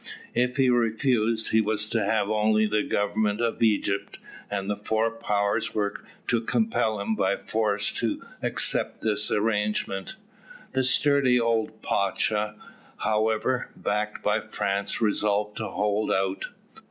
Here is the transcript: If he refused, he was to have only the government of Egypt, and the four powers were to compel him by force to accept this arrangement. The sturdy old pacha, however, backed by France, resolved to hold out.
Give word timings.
If 0.33 0.57
he 0.57 0.67
refused, 0.71 1.49
he 1.51 1.61
was 1.61 1.85
to 1.89 2.03
have 2.03 2.27
only 2.27 2.65
the 2.65 2.81
government 2.81 3.39
of 3.39 3.61
Egypt, 3.61 4.17
and 4.49 4.67
the 4.67 4.75
four 4.75 5.11
powers 5.11 5.75
were 5.75 6.03
to 6.27 6.41
compel 6.41 6.99
him 6.99 7.13
by 7.13 7.37
force 7.37 7.91
to 7.99 8.25
accept 8.41 9.01
this 9.03 9.29
arrangement. 9.29 10.15
The 10.71 10.83
sturdy 10.83 11.39
old 11.39 11.83
pacha, 11.83 12.55
however, 12.97 13.69
backed 13.75 14.23
by 14.23 14.39
France, 14.39 15.01
resolved 15.01 15.55
to 15.57 15.67
hold 15.67 16.11
out. 16.11 16.47